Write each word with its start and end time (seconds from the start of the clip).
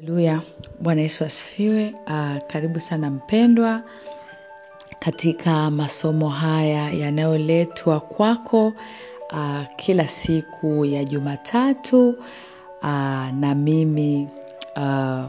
Haleluya, 0.00 0.40
Bwana 0.80 1.00
Yesu 1.02 1.24
asifiwe. 1.24 1.94
Uh, 2.06 2.38
karibu 2.46 2.80
sana 2.80 3.10
mpendwa 3.10 3.82
katika 4.98 5.70
masomo 5.70 6.28
haya 6.28 6.90
yanayoletwa 6.90 8.00
kwako 8.00 8.66
uh, 9.32 9.62
kila 9.76 10.06
siku 10.06 10.84
ya 10.84 11.04
Jumatatu 11.04 12.08
uh, 12.82 13.30
na 13.32 13.54
mimi 13.54 14.28
uh, 14.76 15.24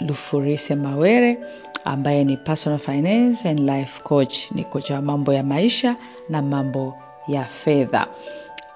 Lufurise 0.00 0.74
Mawere 0.74 1.38
ambaye 1.84 2.24
ni 2.24 2.36
personal 2.36 2.78
finance 2.78 3.48
and 3.48 3.60
life 3.60 4.02
coach, 4.02 4.52
ni 4.52 4.64
kocha 4.64 4.94
wa 4.94 5.02
mambo 5.02 5.32
ya 5.32 5.42
maisha 5.42 5.96
na 6.28 6.42
mambo 6.42 6.94
ya 7.28 7.44
fedha. 7.44 8.06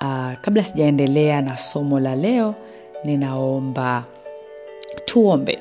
Uh, 0.00 0.32
kabla 0.40 0.64
sijaendelea 0.64 1.42
na 1.42 1.56
somo 1.56 2.00
la 2.00 2.16
leo, 2.16 2.54
ninaomba 3.04 4.04
tuombe. 5.18 5.58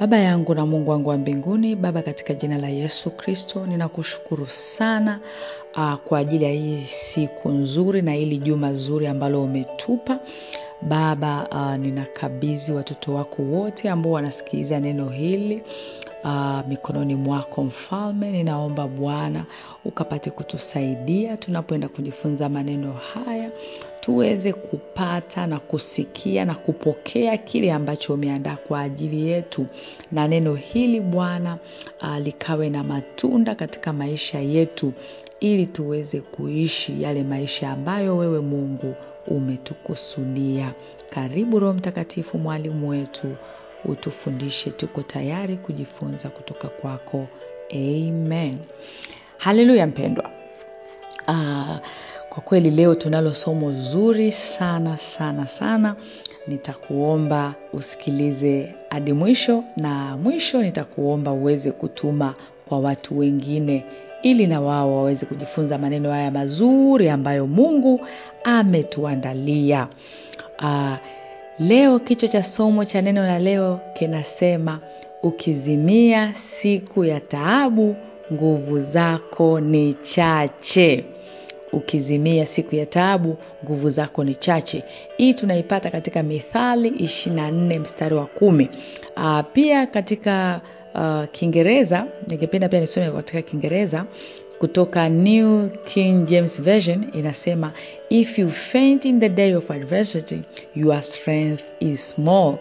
Baba 0.00 0.16
yangu 0.18 0.54
na 0.54 0.66
Mungu 0.66 0.90
wangu 0.90 1.08
wa 1.08 1.18
mbinguni, 1.18 1.76
Baba, 1.76 2.02
katika 2.02 2.34
jina 2.34 2.58
la 2.58 2.68
Yesu 2.68 3.10
Kristo, 3.10 3.66
ninakushukuru 3.66 4.46
sana 4.46 5.20
uh, 5.76 5.94
kwa 5.94 6.18
ajili 6.18 6.44
ya 6.44 6.50
hii 6.50 6.80
siku 6.84 7.48
nzuri 7.48 8.02
na 8.02 8.12
hili 8.12 8.38
juma 8.38 8.74
zuri 8.74 9.06
ambalo 9.06 9.42
umetupa 9.42 10.18
Baba. 10.82 11.48
Uh, 11.52 11.76
ninakabidhi 11.76 12.72
watoto 12.72 13.14
wako 13.14 13.42
wote 13.42 13.90
ambao 13.90 14.12
wanasikiliza 14.12 14.80
neno 14.80 15.08
hili 15.08 15.62
uh, 16.24 16.60
mikononi 16.68 17.14
mwako 17.14 17.64
Mfalme. 17.64 18.30
Ninaomba 18.32 18.86
Bwana 18.88 19.44
ukapate 19.84 20.30
kutusaidia 20.30 21.36
tunapoenda 21.36 21.88
kujifunza 21.88 22.48
maneno 22.48 22.92
haya, 22.92 23.50
tuweze 24.00 24.52
kupata 24.52 25.46
na 25.46 25.58
kusikia 25.58 26.44
na 26.44 26.54
kupokea 26.54 27.36
kile 27.36 27.72
ambacho 27.72 28.14
umeandaa 28.14 28.56
kwa 28.56 28.80
ajili 28.80 29.26
yetu, 29.28 29.66
na 30.12 30.28
neno 30.28 30.54
hili 30.54 31.00
Bwana 31.00 31.58
uh, 32.02 32.16
likawe 32.18 32.70
na 32.70 32.84
matunda 32.84 33.54
katika 33.54 33.92
maisha 33.92 34.38
yetu, 34.40 34.92
ili 35.40 35.66
tuweze 35.66 36.20
kuishi 36.20 37.02
yale 37.02 37.22
maisha 37.22 37.70
ambayo 37.70 38.16
wewe 38.16 38.40
Mungu 38.40 38.94
umetukusudia. 39.26 40.72
Karibu 41.10 41.58
Roho 41.58 41.72
Mtakatifu, 41.72 42.38
mwalimu 42.38 42.88
wetu, 42.88 43.36
utufundishe. 43.84 44.70
Tuko 44.70 45.02
tayari 45.02 45.56
kujifunza 45.56 46.28
kutoka 46.28 46.68
kwako. 46.68 47.26
Amen. 47.72 48.58
Haleluya 49.38 49.86
mpendwa. 49.86 50.30
Uh, 51.28 51.76
kwa 52.28 52.42
kweli 52.44 52.70
leo 52.70 52.94
tunalo 52.94 53.34
somo 53.34 53.72
zuri 53.72 54.32
sana 54.32 54.96
sana 54.98 55.46
sana. 55.46 55.96
Nitakuomba 56.46 57.54
usikilize 57.72 58.74
hadi 58.90 59.12
mwisho, 59.12 59.64
na 59.76 60.16
mwisho 60.16 60.62
nitakuomba 60.62 61.32
uweze 61.32 61.70
kutuma 61.70 62.34
kwa 62.68 62.78
watu 62.80 63.18
wengine, 63.18 63.84
ili 64.22 64.46
na 64.46 64.60
wao 64.60 64.96
waweze 64.96 65.26
kujifunza 65.26 65.78
maneno 65.78 66.10
haya 66.12 66.30
mazuri 66.30 67.08
ambayo 67.08 67.46
Mungu 67.46 68.00
ametuandalia. 68.44 69.88
Uh, 70.62 70.94
leo 71.58 71.98
kichwa 71.98 72.28
cha 72.28 72.42
somo 72.42 72.84
cha 72.84 73.02
neno 73.02 73.22
la 73.26 73.38
leo 73.38 73.80
kinasema 73.94 74.80
ukizimia 75.22 76.34
siku 76.34 77.04
ya 77.04 77.20
taabu, 77.20 77.96
nguvu 78.32 78.80
zako 78.80 79.60
ni 79.60 79.94
chache. 79.94 81.04
Ukizimia 81.72 82.46
siku 82.46 82.74
ya 82.76 82.86
taabu, 82.86 83.36
nguvu 83.64 83.90
zako 83.90 84.24
ni 84.24 84.34
chache. 84.34 84.84
Hii 85.16 85.34
tunaipata 85.34 85.90
katika 85.90 86.22
Mithali 86.22 86.90
24 86.90 87.80
mstari 87.80 88.14
wa 88.14 88.26
kumi. 88.26 88.68
Uh, 89.16 89.40
pia 89.52 89.86
katika 89.86 90.60
uh, 90.94 91.24
Kiingereza 91.32 92.06
ningependa 92.30 92.68
pia 92.68 92.80
nisome 92.80 93.10
katika 93.10 93.42
Kiingereza 93.42 94.04
kutoka 94.58 95.08
New 95.08 95.68
King 95.84 96.26
James 96.26 96.62
Version 96.62 97.04
inasema, 97.12 97.72
if 98.10 98.38
you 98.38 98.48
faint 98.50 99.04
in 99.04 99.20
the 99.20 99.28
day 99.28 99.54
of 99.54 99.70
adversity 99.70 100.42
your 100.76 101.02
strength 101.02 101.62
is 101.80 102.08
small. 102.10 102.58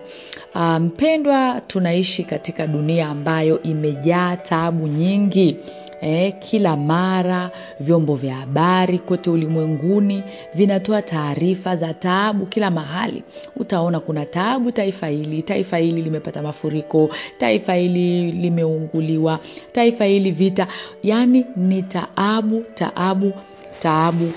Mpendwa, 0.80 1.52
um, 1.54 1.62
tunaishi 1.68 2.24
katika 2.24 2.68
dunia 2.68 3.08
ambayo 3.10 3.62
imejaa 3.64 4.36
taabu 4.38 4.88
nyingi. 4.88 5.58
Eh, 6.06 6.34
kila 6.40 6.78
mara 6.78 7.52
vyombo 7.80 8.16
vya 8.16 8.36
habari 8.36 9.00
kote 9.00 9.30
ulimwenguni 9.30 10.24
vinatoa 10.54 11.02
taarifa 11.02 11.76
za 11.76 11.94
taabu. 11.94 12.46
Kila 12.46 12.72
mahali 12.72 13.24
utaona 13.56 14.00
kuna 14.00 14.26
taabu, 14.26 14.72
taifa 14.72 15.08
hili 15.08 15.42
taifa 15.44 15.78
hili 15.78 16.02
limepata 16.02 16.42
mafuriko, 16.42 17.10
taifa 17.38 17.74
hili 17.74 18.32
limeunguliwa, 18.32 19.40
taifa 19.72 20.06
hili 20.06 20.32
vita. 20.32 20.68
Yaani 21.04 21.46
ni 21.56 21.84
taabu, 21.84 22.64
taabu, 22.74 23.34
taabu 23.80 24.32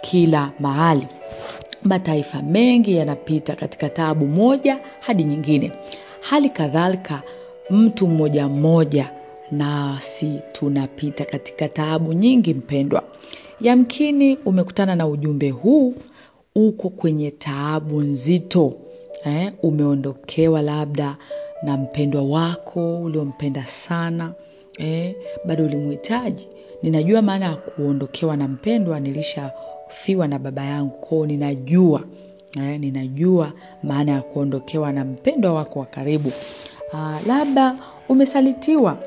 kila 0.00 0.50
mahali. 0.60 1.06
Mataifa 1.82 2.42
mengi 2.42 2.96
yanapita 2.96 3.56
katika 3.56 3.88
taabu 3.88 4.26
moja 4.26 4.78
hadi 5.00 5.24
nyingine. 5.24 5.72
Hali 6.20 6.48
kadhalika 6.50 7.22
mtu 7.70 8.08
mmoja 8.08 8.48
mmoja 8.48 9.10
nasi 9.52 10.40
tunapita 10.52 11.24
katika 11.24 11.68
taabu 11.68 12.12
nyingi. 12.12 12.54
Mpendwa, 12.54 13.02
yamkini 13.60 14.36
umekutana 14.36 14.96
na 14.96 15.06
ujumbe 15.06 15.50
huu, 15.50 15.94
uko 16.54 16.88
kwenye 16.90 17.30
taabu 17.30 18.00
nzito 18.00 18.72
eh, 19.24 19.52
umeondokewa 19.62 20.62
labda 20.62 21.16
na 21.62 21.76
mpendwa 21.76 22.22
wako 22.22 23.00
uliompenda 23.02 23.66
sana 23.66 24.32
eh, 24.78 25.14
bado 25.44 25.64
ulimhitaji. 25.64 26.48
Ninajua 26.82 27.22
maana 27.22 27.46
ya 27.46 27.56
kuondokewa 27.56 28.36
na 28.36 28.48
mpendwa, 28.48 29.00
nilishafiwa 29.00 30.28
na 30.28 30.38
baba 30.38 30.64
yangu 30.64 30.98
kwao, 30.98 31.26
ninajua 31.26 32.02
eh, 32.62 32.80
ninajua 32.80 33.52
maana 33.82 34.12
ya 34.12 34.20
kuondokewa 34.22 34.92
na 34.92 35.04
mpendwa 35.04 35.52
wako 35.52 35.78
wa 35.80 35.86
karibu. 35.86 36.32
Ah, 36.94 37.18
labda 37.26 37.76
umesalitiwa 38.08 38.98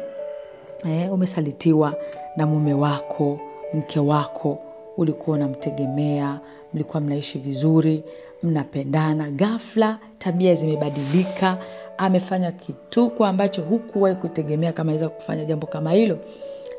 Eh, 0.83 1.13
umesalitiwa 1.13 1.93
na 2.37 2.45
mume 2.45 2.73
wako, 2.73 3.39
mke 3.73 3.99
wako, 3.99 4.57
ulikuwa 4.97 5.37
unamtegemea, 5.37 6.39
mlikuwa 6.73 7.01
mnaishi 7.01 7.39
vizuri, 7.39 8.03
mnapendana, 8.43 9.31
ghafla 9.31 9.99
tabia 10.17 10.55
zimebadilika, 10.55 11.57
amefanya 11.97 12.51
kituko 12.51 13.25
ambacho 13.25 13.61
hukuwahi 13.61 14.15
kutegemea 14.15 14.73
kama 14.73 14.91
aweza 14.91 15.09
kufanya 15.09 15.45
jambo 15.45 15.67
kama 15.67 15.91
hilo. 15.91 16.17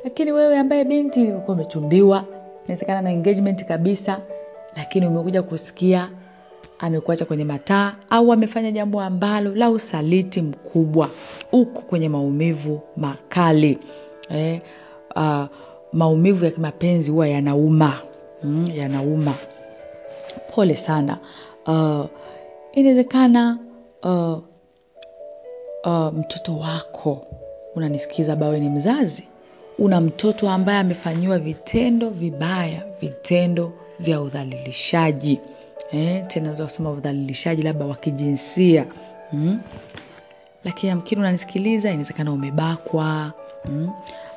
Lakini 0.05 0.33
wewe 0.33 0.59
ambaye 0.59 0.85
binti 0.85 1.21
ulikuwa 1.23 1.55
umechumbiwa, 1.57 2.25
inawezekana 2.65 3.03
na 3.03 3.11
engagement 3.13 3.65
kabisa, 3.65 4.21
lakini 4.77 5.07
umekuja 5.07 5.43
kusikia 5.43 6.11
amekuacha 6.79 7.25
kwenye 7.25 7.45
mataa 7.45 7.95
au 8.11 8.33
amefanya 8.33 8.71
jambo 8.71 9.01
ambalo 9.01 9.55
la 9.55 9.71
usaliti 9.71 10.43
mkubwa, 10.43 11.11
uko 11.61 11.81
kwenye 11.83 12.09
maumivu 12.09 12.81
makali 12.97 13.79
eh, 14.31 14.61
uh, 15.17 15.45
maumivu 15.93 16.45
ya 16.45 16.51
kimapenzi 16.51 17.11
huwa 17.11 17.29
yanauma 17.29 18.01
mm, 18.43 18.67
yanauma. 18.75 19.35
Pole 20.55 20.77
sana. 20.77 21.19
Uh, 21.67 22.07
inawezekana 22.73 23.59
uh, 24.03 24.39
uh, 25.85 26.13
mtoto 26.15 26.57
wako 26.59 27.27
unanisikiza, 27.75 28.37
bawe 28.37 28.61
ni 28.61 28.69
mzazi, 28.69 29.29
una 29.79 30.01
mtoto 30.01 30.51
ambaye 30.51 30.79
amefanyiwa 30.79 31.39
vitendo 31.39 32.11
vibaya, 32.11 32.83
vitendo 33.01 33.73
vya 34.01 34.21
udhalilishaji 34.21 35.41
Eh, 35.93 36.27
tena 36.27 36.53
kusema 36.53 36.91
udhalilishaji 36.91 37.63
labda 37.63 37.85
wa 37.87 37.97
kijinsia 37.97 38.87
mm. 39.33 39.61
Lakini 40.67 40.93
amkini 40.93 41.21
unanisikiliza, 41.21 41.89
inawezekana 41.89 42.33
umebakwa 42.33 43.33
mm. 43.65 43.91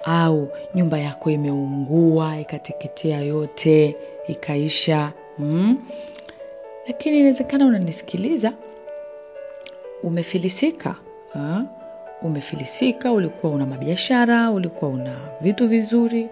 au 0.03 0.47
nyumba 0.75 0.99
yako 0.99 1.29
imeungua 1.31 2.39
ikateketea 2.39 3.19
yote 3.21 3.95
ikaisha 4.27 5.11
mm. 5.39 5.77
Lakini 6.87 7.17
inawezekana 7.19 7.65
unanisikiliza 7.65 8.53
umefilisika 10.03 10.95
ha? 11.33 11.65
Umefilisika, 12.21 13.11
ulikuwa 13.11 13.51
una 13.53 13.65
mabiashara, 13.65 14.51
ulikuwa 14.51 14.91
una 14.91 15.15
vitu 15.41 15.67
vizuri, 15.67 16.29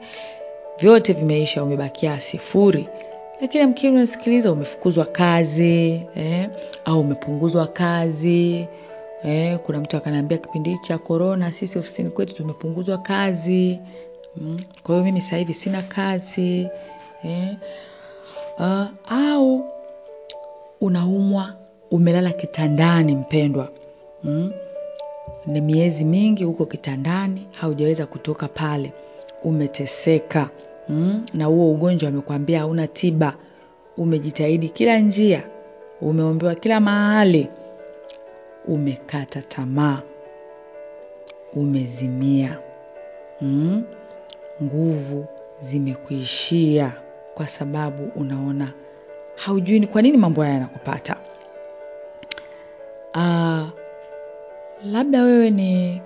vyote 0.79 1.13
vimeisha, 1.13 1.63
umebakia 1.63 2.19
sifuri 2.21 2.88
lakini 3.41 3.63
amkini 3.63 3.95
unasikiliza 3.95 4.51
umefukuzwa 4.51 5.05
kazi 5.05 6.01
eh, 6.15 6.49
au 6.85 6.99
umepunguzwa 6.99 7.67
kazi 7.67 8.67
eh. 9.24 9.60
Kuna 9.60 9.80
mtu 9.80 9.98
akaniambia 9.98 10.38
kipindi 10.38 10.78
cha 10.78 10.98
korona 10.98 11.52
sisi 11.52 11.80
ofisini 11.80 12.10
kwetu 12.10 12.36
tumepunguzwa 12.36 12.98
kazi 12.98 13.80
mm. 14.38 14.60
Kwa 14.84 14.96
hiyo 14.96 15.06
mimi 15.06 15.22
sasa 15.22 15.38
hivi 15.38 15.54
sina 15.54 15.81
kazi 15.81 16.68
eh. 17.24 17.56
Uh, 18.60 18.86
au 19.10 19.66
unaumwa 20.81 21.54
umelala 21.92 22.31
kitandani 22.31 23.16
mpendwa 23.16 23.69
mm? 24.24 24.52
ni 25.46 25.62
miezi 25.62 26.06
mingi 26.06 26.44
huko 26.44 26.66
kitandani 26.66 27.48
haujaweza 27.52 28.06
kutoka 28.06 28.48
pale 28.48 28.94
umeteseka 29.44 30.50
mm? 30.90 31.25
na 31.34 31.46
huo 31.46 31.72
ugonjwa 31.72 32.10
amekwambia 32.10 32.60
hauna 32.60 32.88
tiba 32.88 33.34
umejitahidi 33.98 34.69
kila 34.69 35.00
njia 35.00 35.44
umeombewa 36.02 36.56
kila 36.56 36.80
mahali 36.80 37.48
umekata 38.68 39.42
tamaa 39.42 40.02
umezimia 41.54 42.60
mm? 43.42 43.84
nguvu 44.64 45.25
zimekuishia 45.60 46.94
kwa 47.36 47.48
sababu 47.48 48.12
unaona 48.16 48.72
haujui 49.36 49.80
ni 49.80 49.88
kwa 49.88 50.02
nini 50.02 50.18
mambo 50.18 50.42
haya 50.42 50.54
yanakupata 50.54 51.16
uh, 53.16 53.68
labda 54.84 55.24
wewe 55.24 55.50
ni 55.50 56.02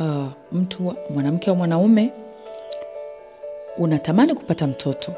uh, 0.00 0.26
mtu 0.52 0.94
mwanamke 1.10 1.50
au 1.50 1.56
mwanaume 1.56 2.12
unatamani 3.78 4.34
kupata 4.34 4.66
mtoto 4.66 5.12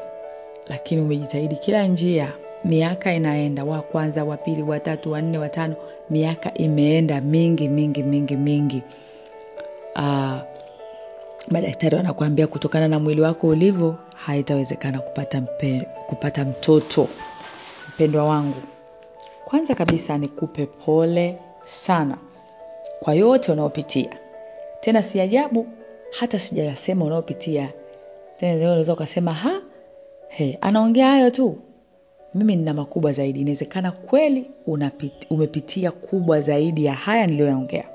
lakini 0.67 1.01
umejitahidi 1.01 1.55
kila 1.55 1.87
njia 1.87 2.33
miaka 2.63 3.13
inaenda 3.13 3.63
wa 3.63 3.81
kwanza 3.81 4.23
wa 4.23 4.37
pili 4.37 4.63
wa 4.63 4.79
tatu 4.79 5.11
wa 5.11 5.21
wa 5.39 5.49
miaka 6.09 6.53
imeenda 6.53 7.21
mingi 7.21 7.67
mingi 7.67 8.03
mingi 8.03 8.35
mingi. 8.35 8.83
Uh, 9.95 10.37
madaktari 11.51 11.95
wanakuambia 11.95 12.47
kutokana 12.47 12.87
na 12.87 12.99
mwili 12.99 13.21
wako 13.21 13.47
ulivyo 13.47 13.95
haitawezekana 14.15 14.99
kupata, 14.99 15.41
kupata 16.07 16.45
mtoto. 16.45 17.07
Mpendwa 17.89 18.23
wangu 18.25 18.61
kwanza 19.45 19.75
kabisa 19.75 20.17
nikupe 20.17 20.65
pole 20.65 21.37
sana 21.63 22.17
kwa 22.99 23.13
yote 23.13 23.51
unaopitia 23.51 24.17
tena 24.79 25.03
si 25.03 25.19
ajabu 25.21 25.67
hata 26.19 26.39
sijayasema 26.39 27.05
unaopitia 27.05 27.69
tena 28.39 28.55
unaweza 28.65 28.93
ukasema 28.93 29.33
ha 29.33 29.61
he, 30.27 30.57
anaongea 30.61 31.07
hayo 31.07 31.29
tu 31.29 31.57
mimi 32.37 32.55
nina 32.55 32.73
makubwa 32.73 33.11
zaidi. 33.11 33.41
Inawezekana 33.41 33.91
kweli 33.91 34.51
unapit, 34.67 35.13
umepitia 35.29 35.91
kubwa 35.91 36.41
zaidi 36.41 36.85
ya 36.85 36.93
haya 36.93 37.27
niliyoyaongea. 37.27 37.85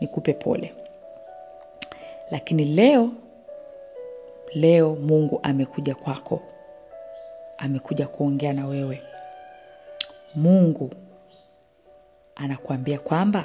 Nikupe 0.00 0.32
pole. 0.32 0.72
Lakini 2.30 2.64
leo 2.64 3.10
leo 4.54 4.94
mungu 4.96 5.40
amekuja 5.42 5.94
kwako. 5.94 6.42
Amekuja 7.58 8.06
kuongea 8.06 8.52
na 8.52 8.66
wewe. 8.66 9.02
Mungu 10.34 10.90
anakuambia 12.36 12.98
kwamba 12.98 13.44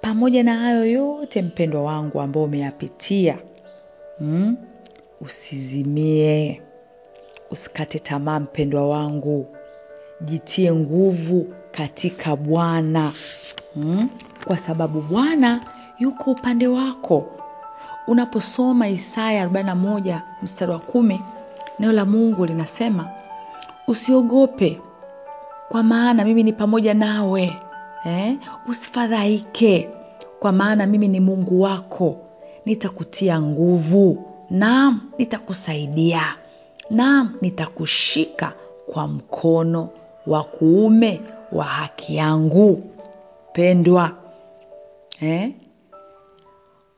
pamoja 0.00 0.42
na 0.42 0.58
hayo 0.58 0.86
yote 0.86 1.42
mpendwa 1.42 1.82
wangu 1.82 2.20
ambao 2.20 2.44
umeyapitia 2.44 3.38
mm? 4.20 4.56
usizimie 5.20 6.62
usikate 7.52 7.98
tamaa 7.98 8.40
mpendwa 8.40 8.88
wangu 8.88 9.46
jitie 10.20 10.72
nguvu 10.72 11.46
katika 11.70 12.36
bwana 12.36 13.12
mm? 13.76 14.08
kwa 14.44 14.56
sababu 14.56 15.00
bwana 15.00 15.60
yuko 15.98 16.30
upande 16.30 16.66
wako 16.66 17.26
unaposoma 18.06 18.88
isaya 18.88 19.46
41 19.46 20.20
mstari 20.42 20.72
wa 20.72 20.78
kumi 20.78 21.20
neno 21.78 21.92
la 21.92 22.04
mungu 22.04 22.46
linasema 22.46 23.08
usiogope 23.86 24.80
kwa 25.68 25.82
maana 25.82 26.24
mimi 26.24 26.42
ni 26.42 26.52
pamoja 26.52 26.94
nawe 26.94 27.56
eh? 28.04 28.36
usifadhaike 28.68 29.88
kwa 30.40 30.52
maana 30.52 30.86
mimi 30.86 31.08
ni 31.08 31.20
mungu 31.20 31.60
wako 31.60 32.16
nitakutia 32.66 33.42
nguvu 33.42 34.24
naam 34.50 35.00
nitakusaidia 35.18 36.22
naam 36.92 37.34
nitakushika 37.40 38.52
kwa 38.86 39.08
mkono 39.08 39.88
wa 40.26 40.44
kuume 40.44 41.20
wa 41.52 41.64
haki 41.64 42.16
yangu 42.16 42.90
pendwa 43.52 44.16
eh? 45.20 45.52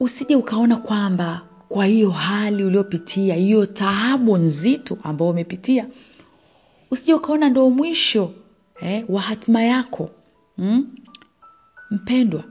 usije 0.00 0.36
ukaona 0.36 0.76
kwamba 0.76 1.42
kwa 1.68 1.86
hiyo 1.86 2.10
hali 2.10 2.64
uliopitia 2.64 3.34
hiyo 3.34 3.66
taabu 3.66 4.36
nzito 4.36 4.98
ambayo 5.02 5.30
umepitia 5.30 5.86
usije 6.90 7.14
ukaona 7.14 7.48
ndo 7.48 7.70
mwisho 7.70 8.30
eh, 8.80 9.04
wa 9.08 9.20
hatima 9.20 9.62
yako 9.62 10.10
hmm? 10.56 10.94
mpendwa 11.90 12.44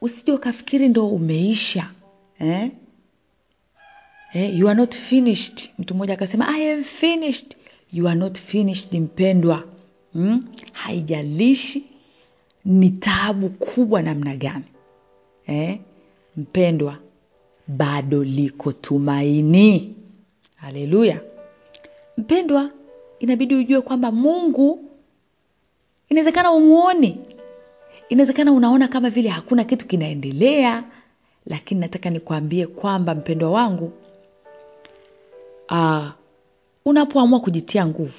usije 0.00 0.32
ukafikiri 0.32 0.88
ndo 0.88 1.08
umeisha 1.08 1.90
eh? 2.38 2.70
Eh, 4.32 4.58
you 4.58 4.68
are 4.68 4.74
not 4.74 4.94
finished. 4.94 5.70
Mtu 5.78 5.94
mmoja 5.94 6.14
akasema 6.14 6.48
i 6.48 6.72
am 6.72 6.82
finished. 6.84 7.56
You 7.92 8.08
are 8.08 8.18
not 8.18 8.38
finished 8.38 8.92
mpendwa. 8.92 9.64
Hmm? 10.12 10.44
haijalishi 10.72 11.84
ni 12.64 12.90
taabu 12.90 13.48
kubwa 13.48 14.02
namna 14.02 14.36
gani. 14.36 14.64
Eh? 15.46 15.78
mpendwa 16.36 16.98
bado 17.68 18.24
liko 18.24 18.72
tumaini. 18.72 19.94
Haleluya. 20.56 21.20
Mpendwa 22.16 22.70
inabidi 23.18 23.54
ujue 23.54 23.80
kwamba 23.80 24.12
mungu 24.12 24.84
inawezekana 26.08 26.52
umuoni. 26.52 27.18
Inawezekana 28.08 28.52
unaona 28.52 28.88
kama 28.88 29.10
vile 29.10 29.28
hakuna 29.28 29.64
kitu 29.64 29.86
kinaendelea 29.88 30.84
lakini 31.46 31.80
nataka 31.80 32.10
nikwambie 32.10 32.66
kwamba 32.66 33.14
mpendwa 33.14 33.50
wangu 33.50 33.92
uh, 35.70 36.06
unapoamua 36.84 37.40
kujitia 37.40 37.86
nguvu 37.86 38.18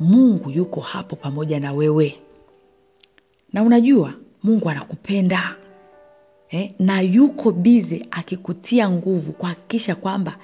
mungu 0.00 0.50
yuko 0.50 0.80
hapo 0.80 1.16
pamoja 1.16 1.60
na 1.60 1.72
wewe. 1.72 2.22
Na 3.52 3.62
unajua 3.62 4.14
mungu 4.42 4.70
anakupenda 4.70 5.56
eh, 6.50 6.72
na 6.78 7.00
yuko 7.00 7.52
bize 7.52 8.06
akikutia 8.10 8.90
nguvu 8.90 9.32
kuhakikisha 9.32 9.94
kwamba 9.94 10.36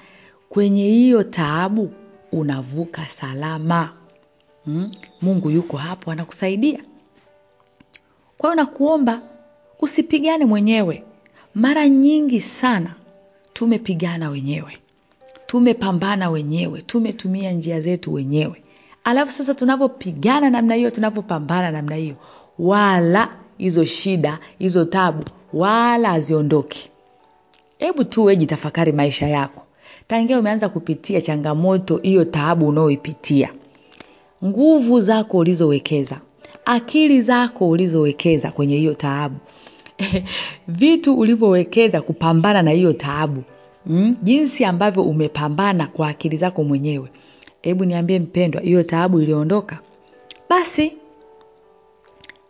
kwenye 0.49 0.87
hiyo 0.87 1.23
taabu 1.23 1.91
unavuka 2.31 3.05
salama. 3.05 3.93
Mm? 4.65 4.91
mungu 5.21 5.49
yuko 5.49 5.77
hapo 5.77 6.11
anakusaidia. 6.11 6.83
Kwa 8.37 8.49
hiyo 8.49 8.55
nakuomba 8.63 9.21
usipigane 9.79 10.45
mwenyewe. 10.45 11.03
Mara 11.55 11.89
nyingi 11.89 12.41
sana 12.41 12.95
tumepigana 13.53 14.29
wenyewe 14.29 14.77
tumepambana 15.53 16.29
wenyewe 16.29 16.81
tumetumia 16.81 17.51
njia 17.51 17.79
zetu 17.79 18.13
wenyewe. 18.13 18.63
Alafu 19.03 19.31
sasa 19.31 19.53
tunavyopigana 19.53 20.49
namna 20.49 20.75
hiyo 20.75 20.89
tunavyopambana 20.89 21.71
namna 21.71 21.95
hiyo 21.95 22.15
wala 22.59 23.29
hizo 23.57 23.85
shida 23.85 24.39
hizo 24.59 24.85
tabu 24.85 25.23
wala 25.53 26.09
haziondoki. 26.09 26.89
Hebu 27.77 28.03
tu 28.03 28.23
we 28.23 28.35
jitafakari 28.35 28.91
maisha 28.91 29.27
yako. 29.27 29.65
Tangia 30.07 30.39
umeanza 30.39 30.69
kupitia 30.69 31.21
changamoto 31.21 31.97
hiyo 31.97 32.25
taabu 32.25 32.67
unaoipitia 32.67 33.53
nguvu 34.45 35.01
zako 35.01 35.37
ulizowekeza 35.37 36.17
akili 36.65 37.21
zako 37.21 37.69
ulizowekeza 37.69 38.51
kwenye 38.51 38.77
hiyo 38.77 38.93
taabu 38.93 39.35
vitu 40.67 41.19
ulivyowekeza 41.19 42.01
kupambana 42.01 42.61
na 42.61 42.71
hiyo 42.71 42.93
taabu 42.93 43.43
mm? 43.85 44.15
jinsi 44.23 44.65
ambavyo 44.65 45.03
umepambana 45.03 45.87
kwa 45.87 46.07
akili 46.07 46.37
zako 46.37 46.63
mwenyewe. 46.63 47.09
Hebu 47.61 47.85
niambie 47.85 48.19
mpendwa 48.19 48.61
hiyo 48.61 48.83
taabu 48.83 49.21
iliondoka? 49.21 49.79
Basi 50.49 50.93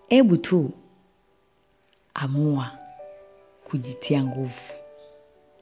hebu 0.07 0.37
tu 0.37 0.69
amua 2.13 2.71
kujitia 3.63 4.23
nguvu. 4.23 4.61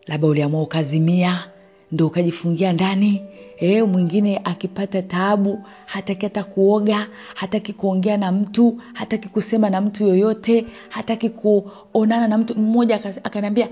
Labda 0.07 0.27
uliamua 0.27 0.61
ukazimia 0.61 1.49
ndo 1.91 2.07
ukajifungia 2.07 2.73
ndani. 2.73 3.21
E, 3.57 3.83
mwingine 3.83 4.41
akipata 4.43 5.01
taabu 5.01 5.63
hataki 5.85 6.25
hata 6.25 6.43
kuoga 6.43 7.07
hataki 7.35 7.73
kuongea 7.73 8.17
na 8.17 8.31
mtu 8.31 8.81
hataki 8.93 9.29
kusema 9.29 9.69
na 9.69 9.81
mtu 9.81 10.07
yoyote 10.07 10.65
hataki 10.89 11.29
kuonana 11.29 12.27
na 12.27 12.37
mtu. 12.37 12.59
Mmoja 12.59 12.95
akaniambia 13.23 13.69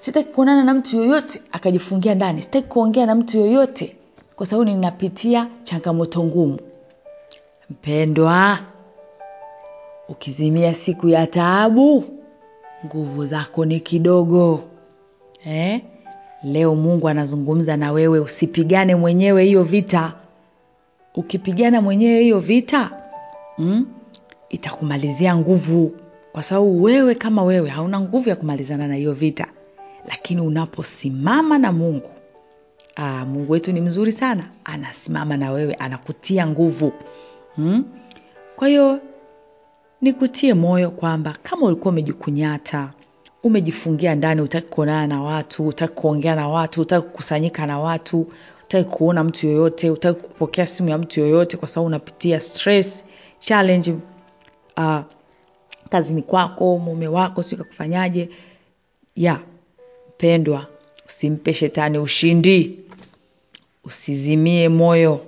sitaki 0.00 0.28
kuonana 0.32 0.64
na 0.64 0.74
mtu 0.74 0.96
yoyote 0.96 1.42
akajifungia 1.52 2.14
ndani. 2.14 2.42
Sitaki 2.42 2.68
kuongea 2.68 3.06
na 3.06 3.14
mtu 3.14 3.38
yoyote 3.38 3.96
kwa 4.36 4.46
sababu 4.46 4.70
ninapitia 4.70 5.48
changamoto 5.62 6.24
ngumu. 6.24 6.58
Mpendwa 7.70 8.58
ukizimia 10.08 10.74
siku 10.74 11.08
ya 11.08 11.26
taabu 11.26 12.04
nguvu 12.86 13.26
zako 13.26 13.64
ni 13.64 13.80
kidogo. 13.80 14.60
Eh? 15.46 15.82
leo 16.42 16.74
mungu 16.74 17.08
anazungumza 17.08 17.76
na 17.76 17.92
wewe 17.92 18.18
usipigane 18.20 18.94
mwenyewe 18.94 19.44
hiyo 19.44 19.62
vita. 19.62 20.12
Ukipigana 21.14 21.80
mwenyewe 21.80 22.20
hiyo 22.22 22.38
vita 22.38 22.90
mm, 23.58 23.86
itakumalizia 24.48 25.36
nguvu. 25.36 25.92
Kwa 26.32 26.42
sababu 26.42 26.82
wewe 26.82 27.14
kama 27.14 27.42
wewe 27.42 27.68
hauna 27.68 28.00
nguvu 28.00 28.28
ya 28.28 28.36
kumalizana 28.36 28.88
na 28.88 28.94
hiyo 28.94 29.12
vita 29.12 29.46
lakini 30.08 30.40
unaposimama 30.40 31.58
na 31.58 31.72
mungu 31.72 32.10
aa, 32.96 33.24
mungu 33.24 33.52
wetu 33.52 33.72
ni 33.72 33.80
mzuri 33.80 34.12
sana. 34.12 34.44
Anasimama 34.64 35.36
na 35.36 35.50
wewe 35.52 35.74
anakutia 35.74 36.46
nguvu. 36.46 36.92
Hmm? 37.56 37.84
kwa 38.56 38.68
hiyo 38.68 39.00
nikutie 40.00 40.54
moyo 40.54 40.90
kwamba 40.90 41.36
kama 41.42 41.66
ulikuwa 41.66 41.92
umejikunyata 41.92 42.90
umejifungia 43.42 44.14
ndani 44.14 44.40
utaki 44.40 44.66
kuonana 44.68 45.06
na 45.06 45.22
watu 45.22 45.66
utaki 45.66 45.94
kuongea 45.94 46.34
na 46.34 46.48
watu 46.48 46.80
utaki 46.80 47.06
kukusanyika 47.06 47.66
na 47.66 47.78
watu 47.78 48.26
utaki 48.64 48.90
kuona 48.90 49.24
mtu 49.24 49.46
yoyote 49.46 49.90
utaki 49.90 50.20
kupokea 50.22 50.66
simu 50.66 50.88
ya 50.88 50.98
mtu 50.98 51.20
yoyote 51.20 51.56
kwa 51.56 51.68
sababu 51.68 51.86
unapitia 51.86 52.40
stress 52.40 53.04
challenge 53.38 53.96
uh, 54.76 54.98
kazini 55.90 56.22
kwako 56.22 56.78
mume 56.78 57.08
wako 57.08 57.42
sikakufanyaje 57.42 58.30
ya 59.16 59.32
ya 59.32 59.40
mpendwa 60.18 60.66
usimpe 61.06 61.52
shetani 61.52 61.98
ushindi. 61.98 62.78
Usizimie 63.84 64.68
moyo 64.68 65.20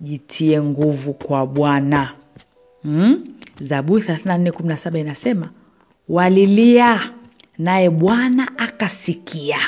jitie 0.00 0.62
nguvu 0.62 1.14
kwa 1.14 1.46
bwana. 1.46 2.12
Hmm? 2.82 3.24
zaburi 3.60 4.04
34:17 4.04 4.98
inasema 4.98 5.50
walilia 6.08 7.12
naye 7.58 7.90
bwana 7.90 8.58
akasikia 8.58 9.58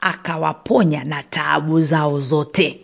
akawaponya 0.00 1.04
na 1.04 1.22
taabu 1.22 1.80
zao 1.80 2.20
zote. 2.20 2.80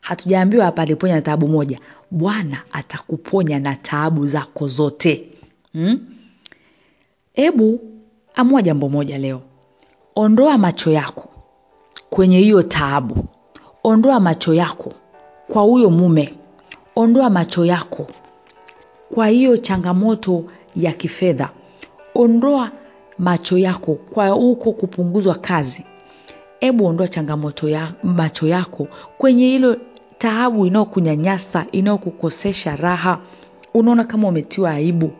Hatujaambiwa 0.00 0.64
hapa 0.64 0.82
aliponya 0.82 1.14
na 1.14 1.22
taabu 1.22 1.48
moja. 1.48 1.80
Bwana 2.10 2.62
atakuponya 2.72 3.58
na 3.58 3.74
taabu 3.76 4.26
zako 4.26 4.68
zote. 4.68 5.26
Hebu 7.32 7.68
hmm? 7.76 8.00
amua 8.34 8.62
jambo 8.62 8.88
moja 8.88 9.18
leo 9.18 9.42
ondoa 10.20 10.58
macho 10.58 10.90
yako 10.90 11.28
kwenye 12.10 12.38
hiyo 12.38 12.62
taabu. 12.62 13.24
Ondoa 13.84 14.20
macho 14.20 14.54
yako 14.54 14.92
kwa 15.52 15.62
huyo 15.62 15.90
mume. 15.90 16.34
Ondoa 16.96 17.30
macho 17.30 17.64
yako 17.64 18.06
kwa 19.14 19.26
hiyo 19.28 19.56
changamoto 19.56 20.44
ya 20.76 20.92
kifedha. 20.92 21.50
Ondoa 22.14 22.70
macho 23.18 23.58
yako 23.58 23.94
kwa 23.94 24.28
huko 24.28 24.72
kupunguzwa 24.72 25.34
kazi. 25.34 25.84
Hebu 26.60 26.86
ondoa 26.86 27.08
changamoto 27.08 27.68
ya 27.68 27.92
macho 28.02 28.46
yako 28.48 28.88
kwenye 29.18 29.46
hilo 29.46 29.76
taabu 30.18 30.66
inayokunyanyasa 30.66 31.66
inayokukosesha 31.72 32.76
raha. 32.76 33.18
Unaona 33.74 34.04
kama 34.04 34.28
umetiwa 34.28 34.70
aibu. 34.70 35.10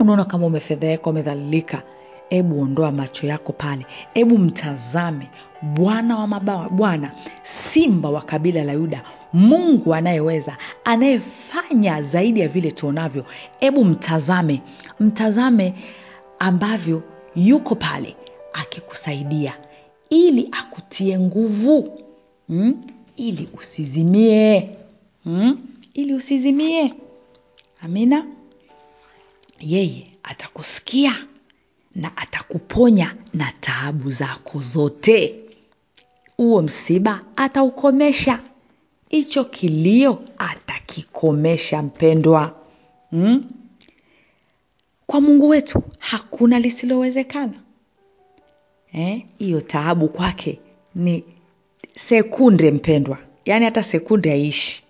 Unaona 0.00 0.24
kama 0.24 0.46
umefedheheka 0.46 1.10
umedhalilika 1.10 1.82
hebu 2.30 2.60
ondoa 2.62 2.92
macho 2.92 3.26
yako 3.26 3.52
pale. 3.52 3.86
Hebu 4.14 4.38
mtazame 4.38 5.30
bwana 5.62 6.18
wa 6.18 6.26
mabawa 6.26 6.68
bwana 6.70 7.12
simba 7.42 8.10
wa 8.10 8.22
kabila 8.22 8.64
la 8.64 8.72
yuda 8.72 9.02
mungu 9.32 9.94
anayeweza 9.94 10.56
anayefanya 10.84 12.02
zaidi 12.02 12.40
ya 12.40 12.48
vile 12.48 12.70
tuonavyo. 12.70 13.24
Hebu 13.60 13.84
mtazame 13.84 14.62
mtazame 15.00 15.74
ambavyo 16.38 17.02
yuko 17.36 17.74
pale 17.74 18.16
akikusaidia 18.52 19.54
ili 20.10 20.48
akutie 20.52 21.18
nguvu 21.20 22.00
mm? 22.48 22.80
ili 23.16 23.48
usizimie 23.58 24.70
mm? 25.24 25.58
ili 25.94 26.14
usizimie. 26.14 26.94
Amina? 27.82 28.26
Yeye 29.60 30.06
atakusikia 30.22 31.14
na 31.96 32.16
atakuponya 32.16 33.16
na 33.34 33.52
taabu 33.60 34.10
zako 34.10 34.60
zote. 34.60 35.40
Huo 36.36 36.62
msiba 36.62 37.20
ataukomesha. 37.36 38.40
Hicho 39.08 39.44
kilio 39.44 40.24
atakikomesha 40.38 41.82
mpendwa. 41.82 42.54
Hmm? 43.10 43.44
kwa 45.06 45.20
mungu 45.20 45.48
wetu 45.48 45.82
hakuna 45.98 46.58
lisilowezekana. 46.58 47.52
Hiyo 49.38 49.58
eh? 49.58 49.64
taabu 49.66 50.08
kwake 50.08 50.58
ni 50.94 51.24
sekunde 51.94 52.70
mpendwa. 52.70 53.18
Yaani 53.44 53.64
hata 53.64 53.82
sekunde 53.82 54.30
haiishi. 54.30 54.82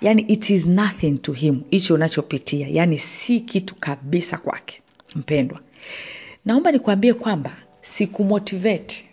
Yaani 0.00 0.22
it 0.22 0.50
is 0.50 0.66
nothing 0.66 1.12
to 1.16 1.32
him 1.32 1.60
hicho 1.70 1.94
unachopitia. 1.94 2.68
Yaani 2.68 2.98
si 2.98 3.40
kitu 3.40 3.74
kabisa 3.74 4.38
kwake 4.38 4.82
mpendwa 5.14 5.60
naomba 6.48 6.72
nikuambie 6.72 7.14
kwamba 7.14 7.56
sikumotivate. 7.80 9.04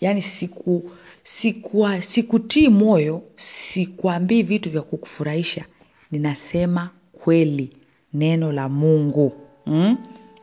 Yani 0.00 0.22
siku 0.22 0.90
sikutii 1.22 2.00
siku 2.00 2.70
moyo 2.70 3.22
sikuambii 3.36 4.42
vitu 4.42 4.70
vya 4.70 4.82
kukufurahisha. 4.82 5.64
Ninasema 6.10 6.90
kweli 7.12 7.70
neno 8.14 8.52
la 8.52 8.68
mungu. 8.68 9.32
Mm? 9.66 9.96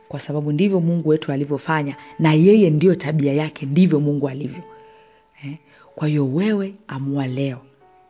kwa 0.08 0.20
sababu 0.20 0.52
ndivyo 0.52 0.80
mungu 0.80 1.08
wetu 1.08 1.32
alivyofanya 1.32 1.96
na 2.18 2.32
yeye 2.32 2.70
ndiyo 2.70 2.94
tabia 2.94 3.32
yake 3.32 3.66
ndivyo 3.66 4.00
mungu 4.00 4.28
alivyo. 4.28 4.62
Eh? 5.44 5.58
kwa 5.94 6.08
hiyo 6.08 6.28
wewe 6.32 6.74
amua 6.88 7.26
leo 7.26 7.58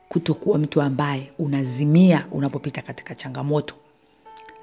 kutokuwa 0.09 0.59
mtu 0.59 0.83
ambaye 0.83 1.31
unazimia 1.39 2.27
unapopita 2.33 2.83
katika 2.83 3.15
changamoto. 3.15 3.75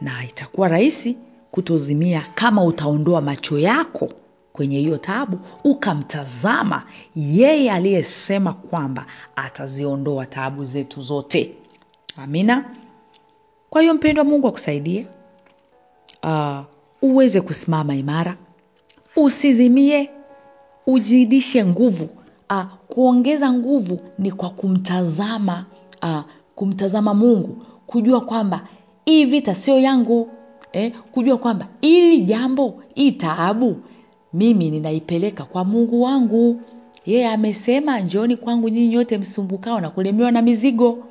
Na 0.01 0.25
itakuwa 0.25 0.67
rahisi 0.67 1.17
kutozimia 1.53 2.25
kama 2.35 2.63
utaondoa 2.63 3.21
macho 3.21 3.59
yako 3.59 4.09
kwenye 4.53 4.79
hiyo 4.79 4.97
tabu 4.97 5.39
ukamtazama 5.63 6.83
yeye 7.15 7.71
aliyesema 7.71 8.53
kwamba 8.53 9.05
ataziondoa 9.35 10.25
tabu 10.25 10.65
zetu 10.65 11.01
zote. 11.01 11.55
Amina. 12.23 12.65
Kwa 13.69 13.81
hiyo 13.81 13.93
mpendwa 13.93 14.23
mungu 14.23 14.47
akusaidie. 14.47 15.07
Uh, 16.23 16.59
uweze 17.01 17.41
kusimama 17.41 17.95
imara. 17.95 18.37
Usizimie 19.15 20.09
ujidishe 20.87 21.65
nguvu. 21.65 22.09
Uh, 22.49 22.63
kuongeza 22.87 23.53
nguvu 23.53 24.01
ni 24.19 24.31
kwa 24.31 24.49
kumtazama 24.49 25.65
uh, 26.03 26.21
kumtazama 26.55 27.13
mungu. 27.13 27.65
Kujua 27.87 28.21
kwamba 28.21 28.67
hii 29.05 29.25
vita 29.25 29.55
sio 29.55 29.79
yangu 29.79 30.29
eh, 30.73 30.93
kujua 31.11 31.37
kwamba 31.37 31.67
ili 31.81 32.21
jambo 32.21 32.83
hii 32.95 33.11
taabu 33.11 33.77
mimi 34.33 34.69
ninaipeleka 34.69 35.43
kwa 35.43 35.63
mungu 35.65 36.01
wangu. 36.01 36.61
Yeye 37.05 37.27
amesema 37.27 37.99
njooni 37.99 38.37
kwangu 38.37 38.69
nyinyi 38.69 38.87
nyote 38.87 39.17
msumbukao 39.17 39.81
na 39.81 39.89
kulemewa 39.89 40.31
na 40.31 40.41
mizigo. 40.41 41.05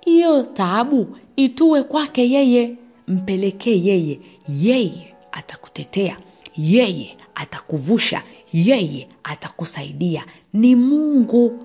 Hiyo 0.00 0.42
taabu 0.42 1.06
itue 1.36 1.82
kwake 1.82 2.30
yeye 2.30 2.76
mpelekee 3.08 3.76
yeye. 3.84 4.20
Yeye 4.48 5.14
atakutetea 5.32 6.16
yeye 6.56 7.16
atakuvusha 7.34 8.22
yeye 8.52 9.08
atakusaidia. 9.24 10.24
Ni 10.52 10.76
mungu 10.76 11.58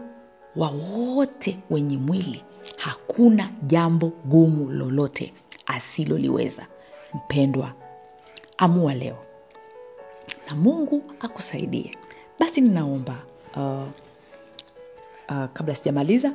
wa 0.55 0.69
wote 0.97 1.57
wenye 1.69 1.97
mwili. 1.97 2.41
Hakuna 2.77 3.50
jambo 3.67 4.12
gumu 4.25 4.71
lolote 4.71 5.33
asiloliweza 5.65 6.67
mpendwa 7.14 7.74
amua 8.58 8.94
leo. 8.94 9.18
Na 10.50 10.56
mungu 10.56 11.04
akusaidie. 11.20 11.92
Basi 12.40 12.62
ninaomba 12.62 13.16
uh, 13.56 13.88
uh, 15.30 15.46
kabla 15.54 15.76
sijamaliza 15.76 16.32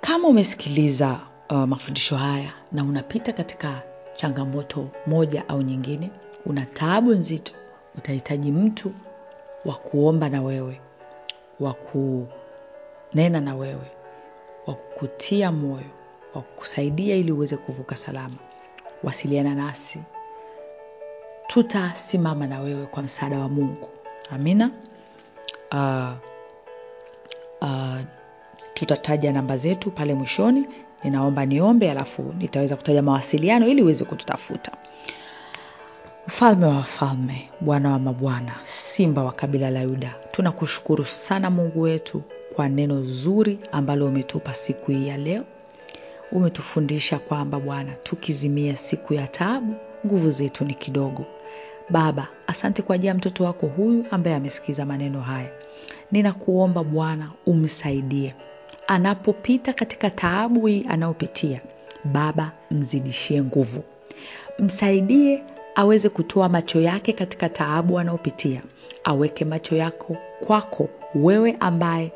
kama 0.00 0.28
umesikiliza 0.28 1.20
uh, 1.50 1.56
mafundisho 1.56 2.16
haya 2.16 2.52
na 2.72 2.84
unapita 2.84 3.32
katika 3.32 3.82
changamoto 4.12 4.88
moja 5.06 5.48
au 5.48 5.62
nyingine 5.62 6.10
una 6.46 6.66
taabu 6.66 7.12
nzito 7.14 7.52
utahitaji 7.98 8.52
mtu 8.52 8.92
wa 9.64 9.74
kuomba 9.74 10.28
na 10.28 10.42
wewe 10.42 10.80
wa 11.60 11.74
kunena 11.74 13.40
na 13.40 13.54
wewe 13.56 13.90
wa 14.66 14.74
kukutia 14.74 15.52
moyo 15.52 15.86
wa 16.34 16.42
kukusaidia 16.42 17.16
ili 17.16 17.32
uweze 17.32 17.56
kuvuka 17.56 17.96
salama 17.96 18.34
wasiliana 19.04 19.54
nasi. 19.54 20.02
Tutasimama 21.46 22.46
na 22.46 22.60
wewe 22.60 22.86
kwa 22.86 23.02
msaada 23.02 23.38
wa 23.38 23.48
mungu. 23.48 23.88
Amina. 24.30 24.70
Uh, 25.72 26.12
uh, 27.60 27.98
tutataja 28.74 29.32
namba 29.32 29.56
zetu 29.56 29.90
pale 29.90 30.14
mwishoni. 30.14 30.66
Ninaomba 31.04 31.46
niombe 31.46 31.90
alafu 31.90 32.34
nitaweza 32.38 32.76
kutaja 32.76 33.02
mawasiliano 33.02 33.68
ili 33.68 33.82
uweze 33.82 34.04
kututafuta. 34.04 34.72
Mfalme 36.26 36.66
wa 36.66 36.74
wafalme 36.76 37.48
bwana 37.60 37.90
wa 37.92 37.98
mabwana 37.98 38.52
simba 38.62 39.22
wa 39.24 39.32
kabila 39.32 39.70
la 39.70 39.82
yuda 39.82 40.14
tunakushukuru 40.30 41.04
sana 41.04 41.50
mungu 41.50 41.80
wetu 41.80 42.22
kwa 42.56 42.68
neno 42.68 43.02
zuri 43.02 43.58
ambalo 43.72 44.06
umetupa 44.06 44.54
siku 44.54 44.90
hii 44.90 45.08
ya 45.08 45.16
leo 45.16 45.44
umetufundisha 46.32 47.18
kwamba 47.18 47.60
bwana 47.60 47.92
tukizimia 48.02 48.76
siku 48.76 49.14
ya 49.14 49.28
taabu 49.28 49.74
nguvu 50.06 50.30
zetu 50.30 50.64
ni 50.64 50.74
kidogo. 50.74 51.24
Baba, 51.90 52.28
asante 52.46 52.82
kwa 52.82 52.94
ajili 52.94 53.08
ya 53.08 53.14
mtoto 53.14 53.44
wako 53.44 53.66
huyu 53.66 54.04
ambaye 54.10 54.36
amesikiza 54.36 54.86
maneno 54.86 55.20
haya. 55.20 55.50
Ninakuomba 56.12 56.84
Bwana 56.84 57.30
umsaidie 57.46 58.34
anapopita 58.86 59.72
katika 59.72 60.10
taabu 60.10 60.66
hii 60.66 60.86
anayopitia. 60.88 61.60
Baba, 62.04 62.52
mzidishie 62.70 63.42
nguvu, 63.42 63.82
msaidie 64.58 65.42
aweze 65.74 66.08
kutoa 66.08 66.48
macho 66.48 66.80
yake 66.80 67.12
katika 67.12 67.48
taabu 67.48 67.98
anayopitia, 67.98 68.62
aweke 69.04 69.44
macho 69.44 69.76
yako 69.76 70.16
kwako, 70.46 70.88
wewe 71.14 71.56
ambaye 71.60 72.12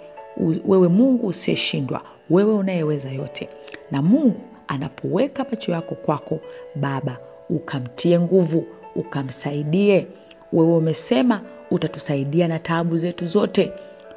wewe 0.64 0.88
Mungu 0.88 1.26
usiyeshindwa, 1.26 2.02
wewe 2.30 2.54
unayeweza 2.54 3.10
yote. 3.10 3.48
Na 3.90 4.02
Mungu 4.02 4.40
anapoweka 4.68 5.44
macho 5.50 5.72
yako 5.72 5.94
kwako, 5.94 6.40
Baba, 6.74 7.16
ukamtie 7.50 8.20
nguvu, 8.20 8.64
ukamsaidie. 8.96 10.06
Wewe 10.52 10.76
umesema 10.76 11.40
utatusaidia 11.70 12.48
na 12.48 12.58
taabu 12.58 12.98
zetu 12.98 13.26
zote. 13.26 13.72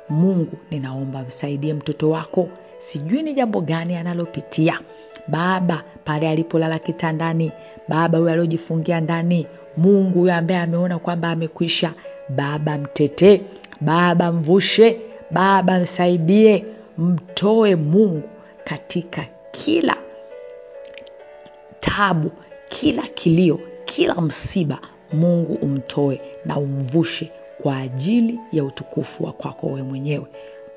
Mungu, 0.09 0.51
ninaomba 0.71 1.23
msaidie 1.23 1.73
mtoto 1.73 2.09
wako, 2.09 2.49
sijui 2.77 3.23
ni 3.23 3.33
jambo 3.33 3.61
gani 3.61 3.95
analopitia. 3.95 4.79
Baba, 5.27 5.83
pale 6.03 6.29
alipolala 6.29 6.79
kitandani, 6.79 7.51
Baba 7.87 8.17
huyo 8.17 8.31
aliojifungia 8.31 8.99
ndani, 9.01 9.47
Mungu 9.77 10.19
huyo 10.19 10.33
ambaye 10.35 10.59
ameona 10.59 10.99
kwamba 10.99 11.29
amekwisha, 11.29 11.93
Baba 12.29 12.77
mtetee, 12.77 13.41
Baba 13.81 14.31
mvushe, 14.31 14.97
Baba 15.31 15.79
msaidie, 15.79 16.65
mtoe 16.97 17.75
Mungu 17.75 18.29
katika 18.63 19.25
kila 19.51 19.98
tabu, 21.79 22.31
kila 22.70 23.08
kilio, 23.08 23.60
kila 23.86 24.22
msiba. 24.22 24.79
Mungu 25.13 25.53
umtoe 25.53 26.22
na 26.46 26.58
umvushe 26.58 27.31
kwa 27.62 27.77
ajili 27.77 28.39
ya 28.51 28.63
utukufu 28.63 29.24
wa 29.24 29.34
kwako 29.34 29.67
wewe 29.67 29.84
mwenyewe. 29.84 30.25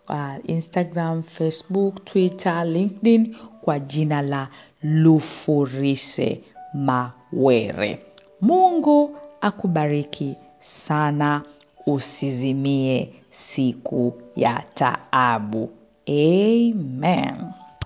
uh, 0.08 0.34
Instagram, 0.50 1.22
Facebook, 1.22 2.04
Twitter, 2.04 2.66
LinkedIn 2.66 3.36
kwa 3.60 3.78
jina 3.78 4.22
la 4.22 4.48
Lufurise 4.82 6.40
Mawere. 6.74 8.02
Mungu 8.40 9.16
akubariki 9.40 10.36
sana, 10.58 11.42
usizimie 11.86 13.12
siku 13.30 14.12
ya 14.36 14.64
taabu. 14.74 15.70
Amen. 16.08 17.34